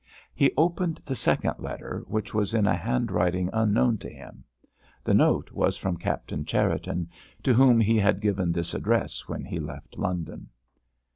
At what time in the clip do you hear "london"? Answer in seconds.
9.99-10.49